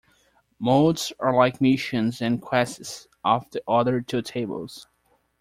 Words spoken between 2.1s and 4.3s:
and quests of the other two